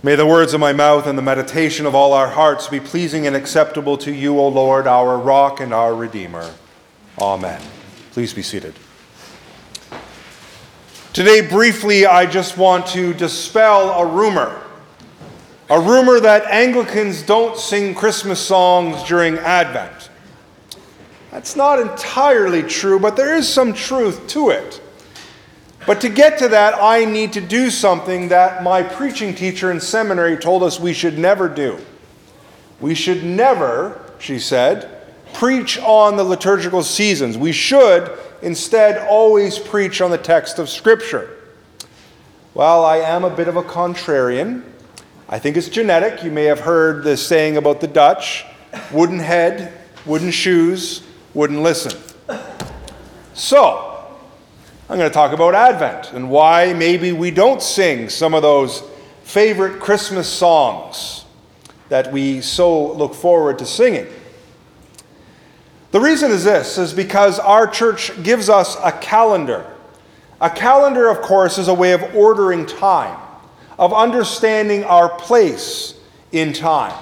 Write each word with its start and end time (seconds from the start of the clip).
May 0.00 0.14
the 0.14 0.26
words 0.26 0.54
of 0.54 0.60
my 0.60 0.72
mouth 0.72 1.08
and 1.08 1.18
the 1.18 1.22
meditation 1.22 1.84
of 1.84 1.92
all 1.92 2.12
our 2.12 2.28
hearts 2.28 2.68
be 2.68 2.78
pleasing 2.78 3.26
and 3.26 3.34
acceptable 3.34 3.98
to 3.98 4.12
you, 4.12 4.38
O 4.38 4.46
Lord, 4.46 4.86
our 4.86 5.18
rock 5.18 5.58
and 5.58 5.74
our 5.74 5.92
redeemer. 5.92 6.54
Amen. 7.20 7.60
Please 8.12 8.32
be 8.32 8.42
seated. 8.42 8.74
Today, 11.12 11.40
briefly, 11.40 12.06
I 12.06 12.26
just 12.26 12.56
want 12.56 12.86
to 12.88 13.12
dispel 13.12 13.90
a 13.90 14.06
rumor. 14.06 14.62
A 15.68 15.80
rumor 15.80 16.20
that 16.20 16.44
Anglicans 16.44 17.22
don't 17.22 17.58
sing 17.58 17.92
Christmas 17.92 18.38
songs 18.38 19.02
during 19.02 19.36
Advent. 19.38 20.10
That's 21.32 21.56
not 21.56 21.80
entirely 21.80 22.62
true, 22.62 23.00
but 23.00 23.16
there 23.16 23.34
is 23.34 23.48
some 23.48 23.72
truth 23.72 24.28
to 24.28 24.50
it. 24.50 24.80
But 25.88 26.02
to 26.02 26.10
get 26.10 26.36
to 26.40 26.48
that, 26.48 26.74
I 26.78 27.06
need 27.06 27.32
to 27.32 27.40
do 27.40 27.70
something 27.70 28.28
that 28.28 28.62
my 28.62 28.82
preaching 28.82 29.34
teacher 29.34 29.70
in 29.70 29.80
seminary 29.80 30.36
told 30.36 30.62
us 30.62 30.78
we 30.78 30.92
should 30.92 31.18
never 31.18 31.48
do. 31.48 31.78
We 32.78 32.94
should 32.94 33.24
never, 33.24 33.98
she 34.18 34.38
said, 34.38 35.02
preach 35.32 35.78
on 35.78 36.18
the 36.18 36.24
liturgical 36.24 36.82
seasons. 36.82 37.38
We 37.38 37.52
should 37.52 38.12
instead 38.42 38.98
always 39.08 39.58
preach 39.58 40.02
on 40.02 40.10
the 40.10 40.18
text 40.18 40.58
of 40.58 40.68
Scripture. 40.68 41.34
Well, 42.52 42.84
I 42.84 42.98
am 42.98 43.24
a 43.24 43.34
bit 43.34 43.48
of 43.48 43.56
a 43.56 43.62
contrarian. 43.62 44.64
I 45.26 45.38
think 45.38 45.56
it's 45.56 45.70
genetic. 45.70 46.22
You 46.22 46.30
may 46.30 46.44
have 46.44 46.60
heard 46.60 47.02
the 47.02 47.16
saying 47.16 47.56
about 47.56 47.80
the 47.80 47.88
Dutch 47.88 48.44
wooden 48.92 49.20
head, 49.20 49.72
wooden 50.04 50.32
shoes, 50.32 51.02
wouldn't 51.32 51.62
listen. 51.62 51.98
So, 53.32 53.87
I'm 54.90 54.96
going 54.96 55.10
to 55.10 55.14
talk 55.14 55.32
about 55.32 55.54
Advent 55.54 56.14
and 56.14 56.30
why 56.30 56.72
maybe 56.72 57.12
we 57.12 57.30
don't 57.30 57.60
sing 57.60 58.08
some 58.08 58.32
of 58.32 58.40
those 58.40 58.82
favorite 59.22 59.80
Christmas 59.80 60.26
songs 60.26 61.26
that 61.90 62.10
we 62.10 62.40
so 62.40 62.94
look 62.94 63.12
forward 63.12 63.58
to 63.58 63.66
singing. 63.66 64.06
The 65.90 66.00
reason 66.00 66.30
is 66.30 66.42
this 66.42 66.78
is 66.78 66.94
because 66.94 67.38
our 67.38 67.66
church 67.66 68.22
gives 68.22 68.48
us 68.48 68.78
a 68.82 68.92
calendar. 68.92 69.66
A 70.40 70.48
calendar, 70.48 71.10
of 71.10 71.20
course, 71.20 71.58
is 71.58 71.68
a 71.68 71.74
way 71.74 71.92
of 71.92 72.02
ordering 72.14 72.64
time, 72.64 73.18
of 73.78 73.92
understanding 73.92 74.84
our 74.84 75.10
place 75.18 76.00
in 76.32 76.54
time. 76.54 76.98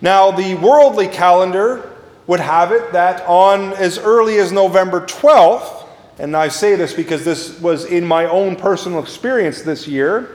Now, 0.00 0.30
the 0.30 0.54
worldly 0.54 1.08
calendar 1.08 1.90
would 2.28 2.38
have 2.38 2.70
it 2.70 2.92
that 2.92 3.26
on 3.26 3.72
as 3.72 3.98
early 3.98 4.38
as 4.38 4.52
November 4.52 5.04
12th, 5.04 5.73
and 6.18 6.36
I 6.36 6.48
say 6.48 6.76
this 6.76 6.92
because 6.92 7.24
this 7.24 7.58
was 7.60 7.84
in 7.84 8.04
my 8.04 8.26
own 8.26 8.56
personal 8.56 9.00
experience 9.00 9.62
this 9.62 9.88
year. 9.88 10.30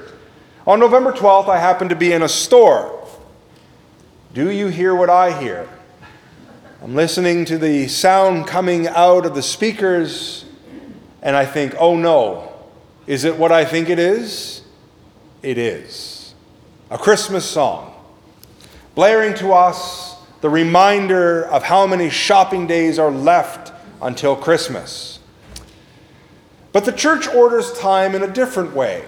On 0.68 0.80
November 0.80 1.12
12th, 1.12 1.48
I 1.48 1.58
happened 1.58 1.90
to 1.92 1.96
be 1.96 2.12
in 2.12 2.22
a 2.22 2.30
store. 2.30 3.08
Do 4.34 4.52
you 4.52 4.68
hear 4.68 4.94
what 4.94 5.10
I 5.10 5.40
hear? 5.40 5.68
I'm 6.84 6.96
listening 6.96 7.46
to 7.46 7.58
the 7.58 7.88
sound 7.88 8.48
coming 8.48 8.88
out 8.88 9.26
of 9.26 9.36
the 9.36 9.42
speakers, 9.42 10.46
and 11.22 11.36
I 11.36 11.46
think, 11.46 11.76
oh 11.78 11.96
no, 11.96 12.54
is 13.08 13.24
it 13.24 13.38
what 13.38 13.52
I 13.52 13.66
think 13.66 13.90
it 13.90 14.00
is? 14.00 14.62
It 15.42 15.58
is. 15.58 16.34
A 16.90 16.98
Christmas 16.98 17.46
song, 17.46 17.94
blaring 18.96 19.34
to 19.36 19.54
us 19.54 20.16
the 20.42 20.50
reminder 20.50 21.46
of 21.46 21.64
how 21.64 21.86
many 21.88 22.10
shopping 22.10 22.68
days 22.68 23.00
are 23.00 23.12
left 23.12 23.74
until 24.02 24.36
Christmas. 24.36 25.19
But 26.72 26.86
the 26.86 26.92
church 26.92 27.28
orders 27.28 27.74
time 27.74 28.16
in 28.16 28.24
a 28.24 28.28
different 28.28 28.76
way. 28.76 29.04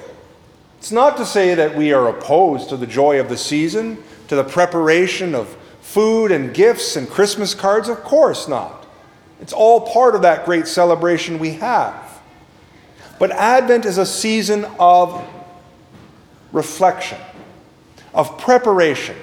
It's 0.79 0.91
not 0.91 1.17
to 1.17 1.25
say 1.25 1.53
that 1.53 1.75
we 1.75 1.93
are 1.93 2.07
opposed 2.07 2.69
to 2.69 2.77
the 2.77 2.87
joy 2.87 3.19
of 3.19 3.29
the 3.29 3.37
season, 3.37 4.03
to 4.29 4.35
the 4.35 4.43
preparation 4.43 5.35
of 5.35 5.47
food 5.81 6.31
and 6.31 6.53
gifts 6.53 6.95
and 6.95 7.07
Christmas 7.07 7.53
cards. 7.53 7.87
Of 7.87 8.03
course 8.03 8.47
not. 8.47 8.87
It's 9.41 9.53
all 9.53 9.81
part 9.81 10.15
of 10.15 10.23
that 10.23 10.45
great 10.45 10.67
celebration 10.67 11.37
we 11.37 11.53
have. 11.53 12.19
But 13.19 13.31
Advent 13.31 13.85
is 13.85 13.99
a 13.99 14.05
season 14.05 14.65
of 14.79 15.23
reflection, 16.51 17.19
of 18.13 18.39
preparation. 18.39 19.15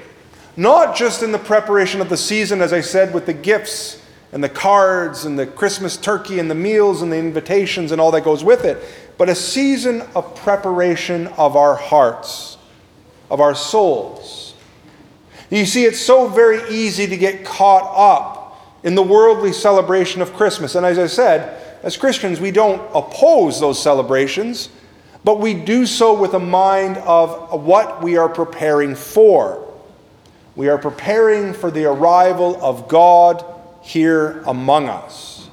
Not 0.56 0.96
just 0.96 1.22
in 1.22 1.32
the 1.32 1.38
preparation 1.38 2.00
of 2.00 2.08
the 2.08 2.16
season, 2.16 2.60
as 2.60 2.72
I 2.72 2.80
said, 2.80 3.12
with 3.12 3.26
the 3.26 3.32
gifts 3.32 4.00
and 4.32 4.44
the 4.44 4.48
cards 4.48 5.24
and 5.24 5.38
the 5.38 5.46
Christmas 5.46 5.96
turkey 5.96 6.38
and 6.38 6.50
the 6.50 6.54
meals 6.54 7.02
and 7.02 7.10
the 7.10 7.16
invitations 7.16 7.92
and 7.92 8.00
all 8.00 8.10
that 8.10 8.24
goes 8.24 8.44
with 8.44 8.64
it, 8.64 8.82
but 9.16 9.28
a 9.28 9.34
season 9.34 10.02
of 10.14 10.34
preparation 10.36 11.26
of 11.28 11.56
our 11.56 11.74
hearts, 11.74 12.58
of 13.30 13.40
our 13.40 13.54
souls. 13.54 14.54
You 15.50 15.64
see, 15.64 15.84
it's 15.84 16.00
so 16.00 16.28
very 16.28 16.70
easy 16.70 17.06
to 17.06 17.16
get 17.16 17.44
caught 17.44 17.90
up 17.96 18.78
in 18.82 18.94
the 18.94 19.02
worldly 19.02 19.52
celebration 19.52 20.20
of 20.20 20.34
Christmas. 20.34 20.74
And 20.74 20.84
as 20.84 20.98
I 20.98 21.06
said, 21.06 21.62
as 21.82 21.96
Christians, 21.96 22.38
we 22.38 22.50
don't 22.50 22.82
oppose 22.94 23.58
those 23.60 23.82
celebrations, 23.82 24.68
but 25.24 25.40
we 25.40 25.54
do 25.54 25.86
so 25.86 26.18
with 26.18 26.34
a 26.34 26.38
mind 26.38 26.98
of 26.98 27.64
what 27.64 28.02
we 28.02 28.18
are 28.18 28.28
preparing 28.28 28.94
for. 28.94 29.64
We 30.54 30.68
are 30.68 30.78
preparing 30.78 31.54
for 31.54 31.70
the 31.70 31.86
arrival 31.86 32.58
of 32.62 32.88
God 32.88 33.44
here 33.82 34.42
among 34.46 34.88
us. 34.88 35.48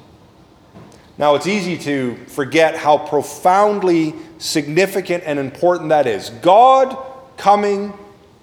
Now, 1.17 1.35
it's 1.35 1.47
easy 1.47 1.77
to 1.79 2.15
forget 2.27 2.75
how 2.75 2.97
profoundly 2.97 4.13
significant 4.37 5.23
and 5.25 5.39
important 5.39 5.89
that 5.89 6.07
is. 6.07 6.29
God 6.29 6.97
coming 7.37 7.93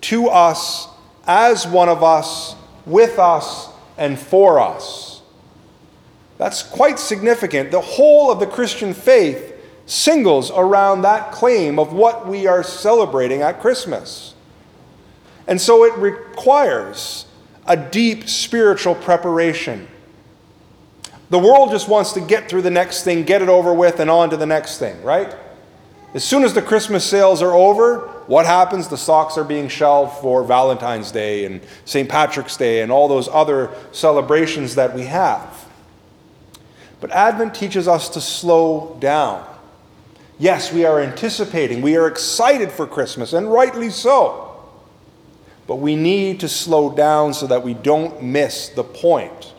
to 0.02 0.28
us 0.28 0.88
as 1.26 1.66
one 1.66 1.88
of 1.88 2.02
us, 2.02 2.56
with 2.86 3.18
us, 3.18 3.68
and 3.98 4.18
for 4.18 4.58
us. 4.58 5.20
That's 6.38 6.62
quite 6.62 6.98
significant. 6.98 7.70
The 7.70 7.80
whole 7.80 8.32
of 8.32 8.40
the 8.40 8.46
Christian 8.46 8.94
faith 8.94 9.54
singles 9.86 10.50
around 10.50 11.02
that 11.02 11.30
claim 11.32 11.78
of 11.78 11.92
what 11.92 12.26
we 12.26 12.46
are 12.46 12.62
celebrating 12.62 13.42
at 13.42 13.60
Christmas. 13.60 14.34
And 15.46 15.60
so 15.60 15.84
it 15.84 15.94
requires 15.96 17.26
a 17.66 17.76
deep 17.76 18.28
spiritual 18.28 18.94
preparation. 18.94 19.88
The 21.30 21.38
world 21.38 21.70
just 21.70 21.88
wants 21.88 22.12
to 22.12 22.20
get 22.20 22.48
through 22.48 22.62
the 22.62 22.70
next 22.70 23.04
thing, 23.04 23.22
get 23.22 23.40
it 23.40 23.48
over 23.48 23.72
with, 23.72 24.00
and 24.00 24.10
on 24.10 24.30
to 24.30 24.36
the 24.36 24.46
next 24.46 24.78
thing, 24.78 25.02
right? 25.02 25.34
As 26.14 26.22
soon 26.22 26.44
as 26.44 26.52
the 26.52 26.60
Christmas 26.60 27.04
sales 27.06 27.40
are 27.40 27.54
over, 27.54 28.00
what 28.26 28.44
happens? 28.44 28.88
The 28.88 28.98
stocks 28.98 29.38
are 29.38 29.44
being 29.44 29.68
shelved 29.68 30.20
for 30.20 30.44
Valentine's 30.44 31.10
Day 31.10 31.46
and 31.46 31.62
St. 31.86 32.08
Patrick's 32.08 32.56
Day 32.56 32.82
and 32.82 32.92
all 32.92 33.08
those 33.08 33.28
other 33.28 33.70
celebrations 33.92 34.74
that 34.74 34.94
we 34.94 35.04
have. 35.04 35.66
But 37.00 37.10
Advent 37.12 37.54
teaches 37.54 37.88
us 37.88 38.10
to 38.10 38.20
slow 38.20 38.96
down. 39.00 39.48
Yes, 40.38 40.72
we 40.72 40.84
are 40.84 41.00
anticipating, 41.00 41.80
we 41.80 41.96
are 41.96 42.06
excited 42.06 42.70
for 42.70 42.86
Christmas, 42.86 43.32
and 43.32 43.50
rightly 43.50 43.88
so. 43.88 44.51
But 45.66 45.76
we 45.76 45.96
need 45.96 46.40
to 46.40 46.48
slow 46.48 46.90
down 46.94 47.34
so 47.34 47.46
that 47.46 47.62
we 47.62 47.74
don't 47.74 48.22
miss 48.22 48.68
the 48.68 48.84
point. 48.84 49.54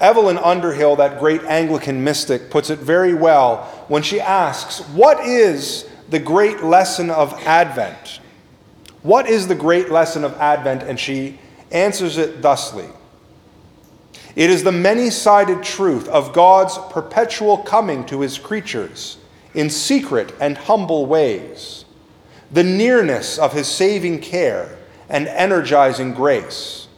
Evelyn 0.00 0.38
Underhill, 0.38 0.96
that 0.96 1.18
great 1.18 1.42
Anglican 1.42 2.04
mystic, 2.04 2.50
puts 2.50 2.70
it 2.70 2.78
very 2.78 3.14
well 3.14 3.64
when 3.88 4.02
she 4.02 4.20
asks, 4.20 4.80
What 4.90 5.20
is 5.24 5.88
the 6.08 6.18
great 6.18 6.62
lesson 6.62 7.10
of 7.10 7.32
Advent? 7.44 8.20
What 9.02 9.28
is 9.28 9.48
the 9.48 9.54
great 9.54 9.90
lesson 9.90 10.24
of 10.24 10.34
Advent? 10.34 10.82
And 10.82 10.98
she 10.98 11.38
answers 11.70 12.16
it 12.18 12.40
thusly 12.42 12.88
It 14.36 14.50
is 14.50 14.62
the 14.62 14.72
many 14.72 15.10
sided 15.10 15.62
truth 15.62 16.08
of 16.08 16.32
God's 16.32 16.78
perpetual 16.90 17.58
coming 17.58 18.06
to 18.06 18.20
his 18.20 18.38
creatures 18.38 19.18
in 19.54 19.68
secret 19.70 20.32
and 20.40 20.56
humble 20.56 21.06
ways 21.06 21.84
the 22.50 22.64
nearness 22.64 23.38
of 23.38 23.52
his 23.52 23.68
saving 23.68 24.20
care 24.20 24.76
and 25.08 25.28
energizing 25.28 26.14
grace. 26.14 26.88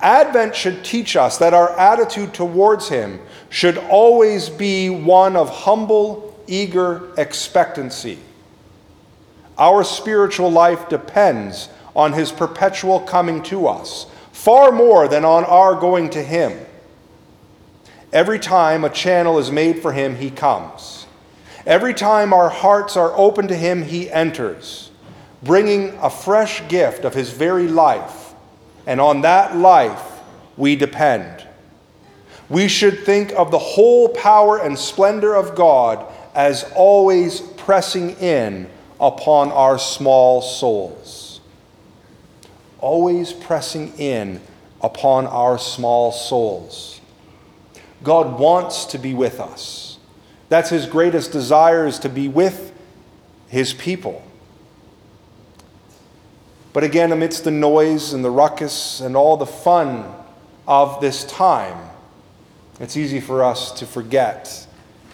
Advent 0.00 0.54
should 0.54 0.84
teach 0.84 1.16
us 1.16 1.38
that 1.38 1.54
our 1.54 1.76
attitude 1.78 2.32
towards 2.32 2.88
him 2.88 3.20
should 3.50 3.78
always 3.78 4.48
be 4.48 4.88
one 4.88 5.36
of 5.36 5.50
humble, 5.50 6.38
eager 6.46 7.12
expectancy. 7.16 8.18
Our 9.58 9.82
spiritual 9.82 10.52
life 10.52 10.88
depends 10.88 11.68
on 11.96 12.12
his 12.12 12.30
perpetual 12.30 13.00
coming 13.00 13.42
to 13.44 13.66
us, 13.66 14.06
far 14.30 14.70
more 14.70 15.08
than 15.08 15.24
on 15.24 15.44
our 15.44 15.74
going 15.74 16.10
to 16.10 16.22
him. 16.22 16.56
Every 18.12 18.38
time 18.38 18.84
a 18.84 18.90
channel 18.90 19.38
is 19.38 19.50
made 19.50 19.82
for 19.82 19.92
him, 19.92 20.14
he 20.14 20.30
comes. 20.30 21.06
Every 21.68 21.92
time 21.92 22.32
our 22.32 22.48
hearts 22.48 22.96
are 22.96 23.12
open 23.14 23.48
to 23.48 23.54
Him, 23.54 23.82
He 23.82 24.10
enters, 24.10 24.90
bringing 25.42 25.90
a 26.00 26.08
fresh 26.08 26.66
gift 26.66 27.04
of 27.04 27.12
His 27.12 27.30
very 27.30 27.68
life. 27.68 28.32
And 28.86 29.02
on 29.02 29.20
that 29.20 29.54
life, 29.54 30.02
we 30.56 30.76
depend. 30.76 31.46
We 32.48 32.68
should 32.68 33.04
think 33.04 33.32
of 33.32 33.50
the 33.50 33.58
whole 33.58 34.08
power 34.08 34.56
and 34.56 34.78
splendor 34.78 35.34
of 35.34 35.54
God 35.54 36.10
as 36.34 36.64
always 36.74 37.42
pressing 37.42 38.12
in 38.12 38.70
upon 38.98 39.52
our 39.52 39.78
small 39.78 40.40
souls. 40.40 41.42
Always 42.80 43.34
pressing 43.34 43.92
in 43.98 44.40
upon 44.80 45.26
our 45.26 45.58
small 45.58 46.12
souls. 46.12 47.02
God 48.02 48.38
wants 48.40 48.86
to 48.86 48.98
be 48.98 49.12
with 49.12 49.38
us. 49.38 49.97
That's 50.48 50.70
his 50.70 50.86
greatest 50.86 51.32
desire 51.32 51.86
is 51.86 51.98
to 52.00 52.08
be 52.08 52.28
with 52.28 52.72
his 53.48 53.74
people. 53.74 54.22
But 56.72 56.84
again, 56.84 57.12
amidst 57.12 57.44
the 57.44 57.50
noise 57.50 58.12
and 58.12 58.24
the 58.24 58.30
ruckus 58.30 59.00
and 59.00 59.16
all 59.16 59.36
the 59.36 59.46
fun 59.46 60.14
of 60.66 61.00
this 61.00 61.24
time, 61.24 61.90
it's 62.80 62.96
easy 62.96 63.20
for 63.20 63.42
us 63.42 63.72
to 63.72 63.86
forget 63.86 64.66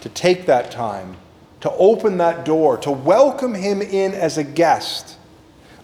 to 0.02 0.08
take 0.10 0.44
that 0.44 0.70
time, 0.70 1.16
to 1.62 1.70
open 1.72 2.18
that 2.18 2.44
door, 2.44 2.76
to 2.76 2.90
welcome 2.90 3.54
him 3.54 3.80
in 3.80 4.12
as 4.12 4.36
a 4.36 4.44
guest. 4.44 5.16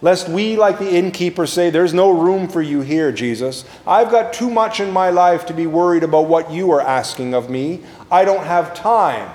Lest 0.02 0.28
we, 0.28 0.56
like 0.56 0.78
the 0.78 0.90
innkeeper, 0.90 1.46
say, 1.46 1.70
There's 1.70 1.94
no 1.94 2.10
room 2.10 2.48
for 2.48 2.60
you 2.60 2.82
here, 2.82 3.12
Jesus. 3.12 3.64
I've 3.86 4.10
got 4.10 4.34
too 4.34 4.50
much 4.50 4.80
in 4.80 4.90
my 4.90 5.08
life 5.08 5.46
to 5.46 5.54
be 5.54 5.66
worried 5.66 6.02
about 6.02 6.26
what 6.26 6.50
you 6.50 6.70
are 6.72 6.80
asking 6.80 7.32
of 7.32 7.48
me. 7.48 7.80
I 8.10 8.24
don't 8.26 8.44
have 8.44 8.74
time 8.74 9.30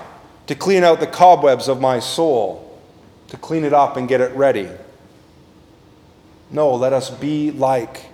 to 0.46 0.54
clean 0.54 0.84
out 0.84 1.00
the 1.00 1.06
cobwebs 1.06 1.68
of 1.68 1.80
my 1.80 1.98
soul, 1.98 2.80
to 3.28 3.36
clean 3.36 3.64
it 3.64 3.72
up 3.72 3.96
and 3.96 4.08
get 4.08 4.20
it 4.20 4.34
ready. 4.36 4.68
No, 6.50 6.74
let 6.74 6.92
us 6.92 7.10
be 7.10 7.50
like 7.50 8.06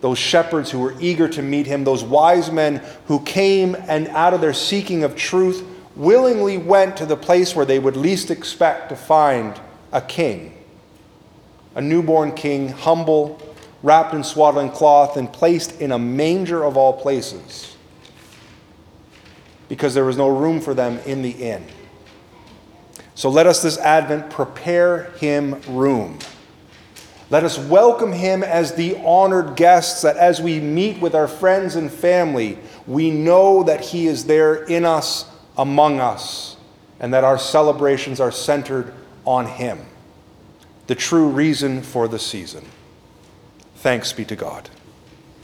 those 0.00 0.18
shepherds 0.18 0.70
who 0.70 0.80
were 0.80 0.94
eager 0.98 1.28
to 1.28 1.42
meet 1.42 1.66
him, 1.66 1.84
those 1.84 2.02
wise 2.02 2.50
men 2.50 2.82
who 3.06 3.20
came 3.20 3.76
and 3.86 4.08
out 4.08 4.34
of 4.34 4.40
their 4.40 4.52
seeking 4.52 5.04
of 5.04 5.14
truth 5.14 5.64
willingly 5.94 6.58
went 6.58 6.96
to 6.96 7.06
the 7.06 7.16
place 7.16 7.54
where 7.54 7.66
they 7.66 7.78
would 7.78 7.96
least 7.96 8.30
expect 8.30 8.88
to 8.88 8.96
find 8.96 9.60
a 9.92 10.00
king. 10.00 10.52
A 11.76 11.80
newborn 11.80 12.32
king, 12.32 12.70
humble, 12.70 13.40
wrapped 13.84 14.12
in 14.12 14.24
swaddling 14.24 14.70
cloth, 14.70 15.16
and 15.16 15.32
placed 15.32 15.80
in 15.80 15.92
a 15.92 15.98
manger 15.98 16.64
of 16.64 16.76
all 16.76 16.92
places 16.92 17.71
because 19.72 19.94
there 19.94 20.04
was 20.04 20.18
no 20.18 20.28
room 20.28 20.60
for 20.60 20.74
them 20.74 20.98
in 21.06 21.22
the 21.22 21.30
inn. 21.30 21.64
So 23.14 23.30
let 23.30 23.46
us 23.46 23.62
this 23.62 23.78
Advent 23.78 24.28
prepare 24.28 25.04
him 25.12 25.62
room. 25.66 26.18
Let 27.30 27.42
us 27.42 27.56
welcome 27.56 28.12
him 28.12 28.42
as 28.42 28.74
the 28.74 28.96
honored 29.02 29.56
guests, 29.56 30.02
that 30.02 30.18
as 30.18 30.42
we 30.42 30.60
meet 30.60 31.00
with 31.00 31.14
our 31.14 31.26
friends 31.26 31.74
and 31.74 31.90
family, 31.90 32.58
we 32.86 33.10
know 33.10 33.62
that 33.62 33.80
he 33.80 34.08
is 34.08 34.26
there 34.26 34.62
in 34.64 34.84
us, 34.84 35.24
among 35.56 36.00
us, 36.00 36.58
and 37.00 37.14
that 37.14 37.24
our 37.24 37.38
celebrations 37.38 38.20
are 38.20 38.30
centered 38.30 38.92
on 39.24 39.46
him, 39.46 39.78
the 40.86 40.94
true 40.94 41.28
reason 41.28 41.80
for 41.80 42.08
the 42.08 42.18
season. 42.18 42.66
Thanks 43.76 44.12
be 44.12 44.26
to 44.26 44.36
God. 44.36 44.68